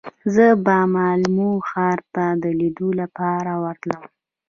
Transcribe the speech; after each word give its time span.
زه 0.33 0.47
به 0.65 0.77
مالمو 0.93 1.51
ښار 1.69 1.99
ته 2.13 2.25
د 2.43 2.45
لیدو 2.59 2.89
لپاره 3.01 3.51
ورتلم. 3.63 4.03